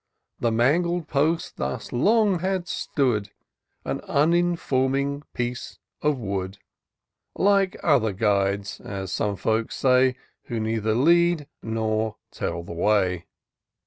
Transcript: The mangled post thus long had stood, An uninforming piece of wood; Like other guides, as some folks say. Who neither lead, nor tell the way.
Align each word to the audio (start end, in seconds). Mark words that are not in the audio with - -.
The 0.39 0.51
mangled 0.51 1.07
post 1.07 1.57
thus 1.57 1.91
long 1.93 2.39
had 2.39 2.67
stood, 2.67 3.29
An 3.85 4.01
uninforming 4.09 5.21
piece 5.35 5.77
of 6.01 6.17
wood; 6.17 6.57
Like 7.35 7.77
other 7.83 8.11
guides, 8.11 8.79
as 8.81 9.11
some 9.11 9.35
folks 9.35 9.75
say. 9.75 10.15
Who 10.45 10.59
neither 10.59 10.95
lead, 10.95 11.47
nor 11.61 12.15
tell 12.31 12.63
the 12.63 12.73
way. 12.73 13.27